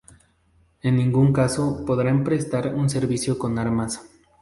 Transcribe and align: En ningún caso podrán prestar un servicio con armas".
En 0.81 0.95
ningún 0.95 1.31
caso 1.31 1.85
podrán 1.85 2.23
prestar 2.23 2.73
un 2.73 2.89
servicio 2.89 3.37
con 3.37 3.59
armas". 3.59 4.01